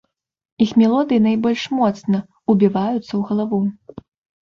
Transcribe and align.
Іх 0.65 0.71
мелодыі 0.81 1.23
найбольш 1.27 1.67
моцна 1.81 2.25
ўбіваюцца 2.55 3.07
ў 3.07 3.21
галаву. 3.33 3.65